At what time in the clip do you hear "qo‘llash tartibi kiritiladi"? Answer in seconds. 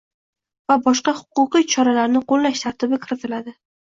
2.33-3.55